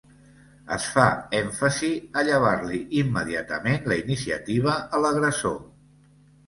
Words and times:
Es 0.75 0.87
fa 0.93 1.03
èmfasi 1.39 1.91
a 2.21 2.25
llevar-li 2.31 2.81
immediatament 3.03 3.89
la 3.93 4.01
iniciativa 4.07 4.81
a 4.99 5.05
l'agressor. 5.07 5.59